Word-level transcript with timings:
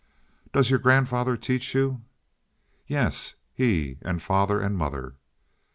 "Does 0.51 0.71
your 0.71 0.79
grandfather 0.79 1.37
teach 1.37 1.75
you?" 1.75 2.01
"Yes 2.87 3.35
he, 3.53 3.99
and 4.01 4.19
father, 4.19 4.59
and 4.59 4.75
mother." 4.75 5.13